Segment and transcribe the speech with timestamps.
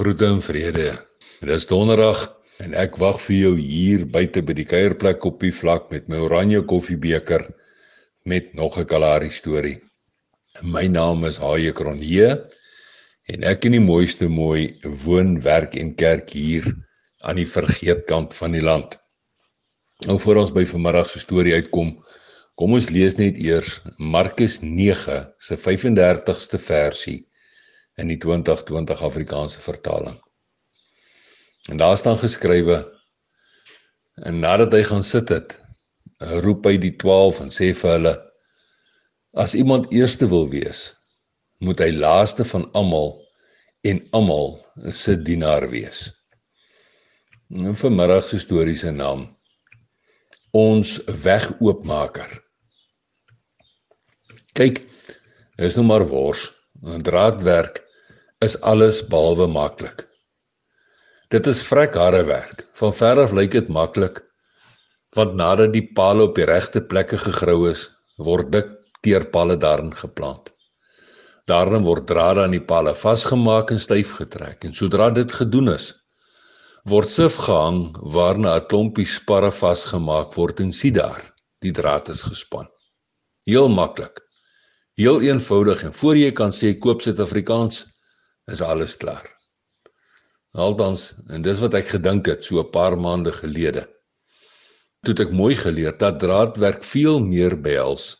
[0.00, 0.92] Groete en vrede.
[1.42, 2.20] Dit is donderdag
[2.64, 6.22] en ek wag vir jou hier buite by die kuierplek op die vlak met my
[6.24, 7.44] oranje koffiebeker
[8.32, 9.76] met nog 'n Kalahari storie.
[10.62, 12.30] My naam is Haie Kronje
[13.28, 16.64] en ek in die mooiste mooi woon, werk en kerk hier
[17.20, 18.96] aan die vergeetkant van die land.
[20.08, 21.98] Nou voor ons by vanmiddag se storie uitkom,
[22.56, 27.26] kom ons lees net eers Markus 9 se 35ste versie
[28.00, 30.16] in die 2020 Afrikaanse vertaling.
[31.68, 32.80] En daar staan geskrywe
[34.26, 35.56] en nadat hy gaan sit het,
[36.44, 38.14] roep hy die 12 en sê vir hulle:
[39.40, 40.90] As iemand eerste wil wees,
[41.64, 43.14] moet hy laaste van almal
[43.88, 44.56] en almal
[44.92, 46.08] se dienaar wees.
[47.50, 49.28] En vanmiddag se storie se naam
[50.56, 52.30] ons wegoopmaker.
[54.58, 54.80] Kyk,
[55.62, 56.48] is nou maar wors,
[57.06, 57.78] draadwerk
[58.40, 60.06] is alles behalwe maklik.
[61.30, 62.64] Dit is vrek harde werk.
[62.80, 64.22] Van ver af lyk dit maklik,
[65.16, 68.70] want nadat die pale op die regte plekke gegrou is, word dik
[69.04, 70.50] teerpale daarin geplant.
[71.50, 75.92] Daarin word drade aan die pale vasgemaak en styf getrek en sodra dit gedoen is,
[76.88, 81.22] word sif gehang waarna 'n klompie sparre vasgemaak word en sien daar,
[81.60, 82.68] die draad is gespan.
[83.44, 84.20] Heel maklik.
[84.96, 87.86] Heel eenvoudig en voor jy kan sê koop Suid-Afrikaans
[88.46, 89.26] is alles klaar.
[90.52, 93.86] Althans, en dis wat ek gedink het so 'n paar maande gelede.
[95.04, 98.16] Toe ek mooi geleer dat draadwerk veel meer behels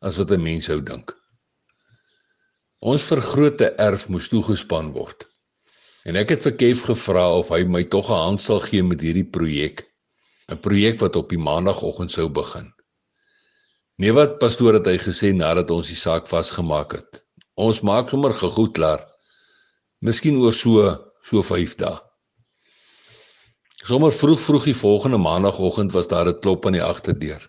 [0.00, 1.16] as wat 'n mens sou dink.
[2.80, 5.28] Ons vergrote erf moes toegespan word.
[6.04, 9.00] En ek het vir Kev gevra of hy my tog 'n hand sal gee met
[9.00, 9.84] hierdie projek.
[10.48, 12.72] 'n Projek wat op die maandagooggend sou begin.
[14.00, 17.24] Nee wat pastoor het hy gesê nadat ons die saak vasgemaak het.
[17.54, 19.09] Ons maak sommer gegoed klaar.
[20.00, 20.82] Miskien oor so
[21.28, 21.96] so 5 dae.
[23.84, 27.42] Sommer vroeg vroeg die volgende maandagooggend was daar 'n klop aan die agterdeur.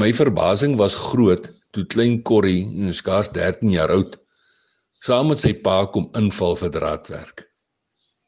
[0.00, 4.16] My verbasing was groot toe klein Corrie, skaars 13 jaar oud,
[5.00, 7.44] saam met sy pa kom inval vir draadwerk.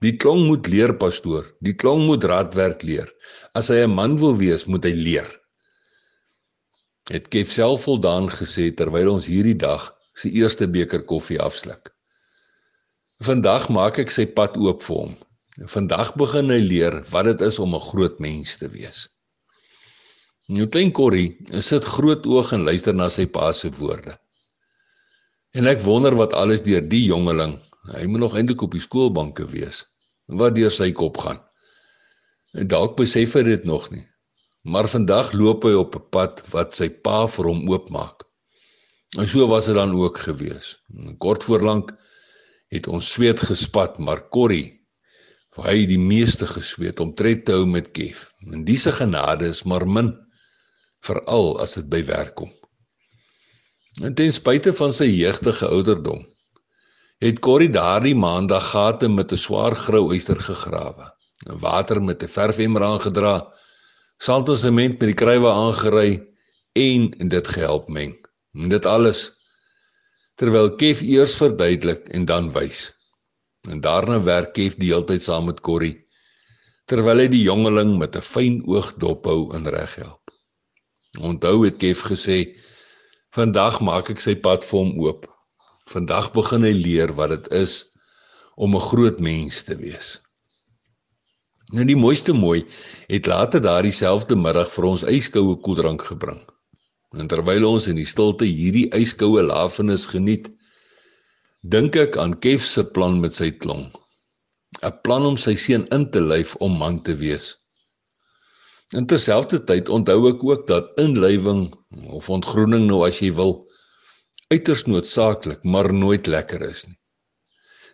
[0.04, 3.08] Die klong moet leer pastoor, die klong moet draadwerk leer.
[3.54, 5.30] As hy 'n man wil wees, moet hy leer.
[7.10, 11.95] Het Kev self voldaan gesê terwyl ons hierdie dag sy eerste beker koffie afsluk.
[13.24, 15.12] Vandag maak ek sy pad oop vir hom.
[15.72, 19.08] Vandag begin hy leer wat dit is om 'n groot mens te wees.
[20.52, 21.32] Nou klein Corrie
[21.64, 24.18] sit groot oog en luister na sy pa se woorde.
[25.56, 27.56] En ek wonder wat alles deur die jongeling,
[27.96, 29.86] hy moet nog eintlik op die skoolbanke wees,
[30.28, 31.40] wat deur sy kop gaan.
[32.52, 34.04] En dalk besef hy dit nog nie.
[34.62, 38.28] Maar vandag loop hy op 'n pad wat sy pa vir hom oopmaak.
[39.16, 40.76] En so was dit dan ook gewees.
[41.18, 41.96] Kort voor lank
[42.74, 44.76] het ons sweet gespat, maar Corrie,
[45.56, 48.26] vir hy die meeste gesweet om tred te hou met Kev.
[48.52, 50.12] En diese genade is maar min,
[51.06, 52.52] veral as dit by werk kom.
[54.04, 56.24] En ten spyte van sy jeugtige ouderdom,
[57.24, 61.06] het Corrie daardie maandag gate met 'n swaar grou uister gegrawe,
[61.60, 63.52] water met 'n verfemmer aangedra,
[64.18, 66.26] sandelsement met die kruiwe aangery
[66.72, 68.16] en dit gehelp meng.
[68.52, 69.35] En dit alles
[70.36, 72.90] terwyl Kef eers verduidelik en dan wys.
[73.68, 75.96] En daarna werk Kef die hele tyd saam met Corrie
[76.86, 80.30] terwyl hy die jongeling met 'n fyn oog dophou en reghelp.
[81.18, 82.54] Onthou het Kef gesê:
[83.34, 85.26] "Vandag maak ek sy pad vir hom oop.
[85.90, 87.86] Vandag begin hy leer wat dit is
[88.54, 90.20] om 'n groot mens te wees."
[91.74, 92.64] Nou die mooiste mooi
[93.08, 96.46] het later daardie selfde middag vir ons yskoue koeldrank gebring.
[97.16, 100.50] En terwyl ons in die stilte hierdie yskoue lafenis geniet,
[101.74, 103.86] dink ek aan Kef se plan met sy klong.
[104.84, 107.54] 'n Plan om sy seun in te lyf om man te wees.
[108.98, 111.62] In terselfdertyd onthou ek ook dat inlywing
[112.18, 113.54] of ontgroening nou as jy wil
[114.52, 116.98] uiters noodsaaklik, maar nooit lekker is nie.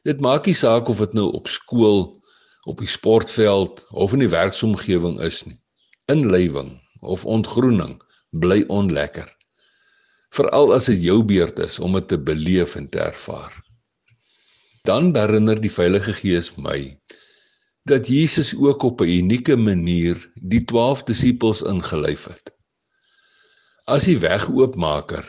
[0.04, 2.00] Dit maak nie saak of dit nou op skool,
[2.66, 5.58] op die sportveld of in die werksomgewing is nie.
[6.12, 7.96] Inlywing of ontgroening
[8.32, 9.28] bly onlekker.
[10.32, 13.52] Veral as dit jou beurt is om dit te beleef en te ervaar.
[14.88, 16.96] Dan herinner die Heilige Gees my
[17.84, 22.54] dat Jesus ook op 'n unieke manier die 12 disippels ingelyf het.
[23.84, 25.26] As die wegoopmaker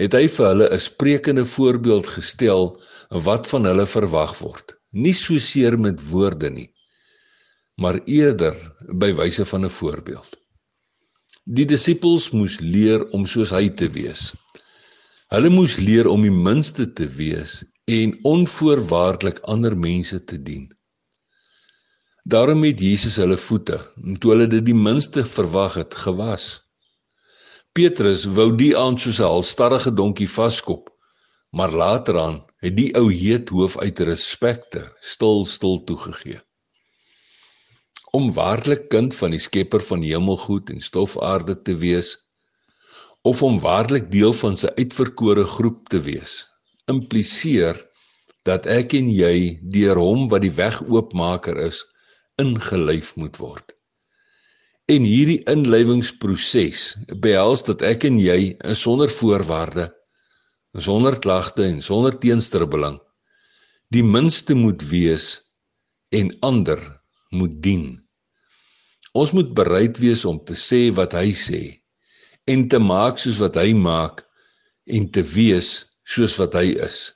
[0.00, 4.76] het hy vir hulle 'n sprekende voorbeeld gestel wat van hulle verwag word.
[4.90, 6.74] Nie so seer met woorde nie,
[7.76, 8.56] maar eerder
[8.98, 10.41] by wyse van 'n voorbeeld.
[11.50, 14.28] Die disippels moes leer om soos hy te wees.
[15.34, 20.68] Hulle moes leer om die minste te wees en onvoorwaardelik ander mense te dien.
[22.22, 23.80] Daarom het Jesus hulle voete,
[24.22, 26.62] toe hulle dit die minste verwag het, gewas.
[27.74, 30.94] Petrus wou die aand soos 'n halstarrige donkie vaskop,
[31.50, 36.38] maar later aan het die ou heet hoof uit respekte stil stil toegegee.
[38.12, 42.12] Om waarlik kind van die Skepper van hemelgoed en stofaarde te wees,
[43.22, 46.42] of om waarlik deel van sy uitverkore groep te wees,
[46.92, 47.78] impliseer
[48.44, 51.84] dat ek en jy deur hom wat die weg oopmaker is,
[52.42, 53.72] ingelyf moet word.
[54.92, 56.82] En hierdie inlywingsproses
[57.22, 59.88] behels dat ek en jy sonder voorwaarde,
[60.76, 62.98] sonder klagte en sonder teenstribbeling
[63.92, 65.42] die minste moet wees
[66.16, 66.80] en ander
[67.30, 68.01] moet dien.
[69.12, 71.62] Ons moet bereid wees om te sê wat hy sê
[72.52, 74.22] en te maak soos wat hy maak
[74.88, 77.12] en te wees soos wat hy is.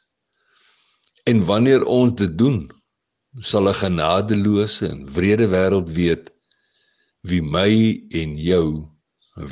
[1.26, 2.58] En wanneer ons dit doen,
[3.40, 6.30] sal 'n genadeloose en wrede wêreld weet
[7.28, 7.72] wie my
[8.20, 8.68] en jou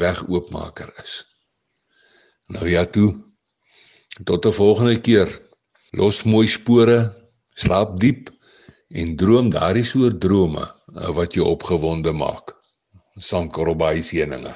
[0.00, 1.25] wegoopmaker is.
[2.52, 3.11] Nou ja toe.
[4.25, 5.29] Tot 'n volgende keer.
[5.93, 6.99] Los mooi spore,
[7.55, 8.31] slaap diep
[8.88, 12.55] en droom daardie soort drome wat jou opgewonde maak.
[13.19, 14.55] Sankorobay seëninge.